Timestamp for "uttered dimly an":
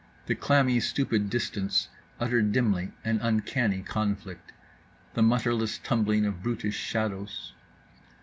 2.19-3.19